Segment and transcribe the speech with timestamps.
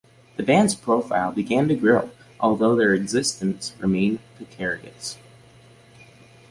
[0.37, 2.09] The band's profile began to grow,
[2.39, 5.19] although their existence remained precarious.